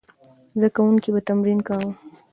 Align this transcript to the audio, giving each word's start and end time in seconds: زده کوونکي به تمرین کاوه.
زده 0.59 0.69
کوونکي 0.75 1.09
به 1.13 1.21
تمرین 1.27 1.59
کاوه. 1.67 1.91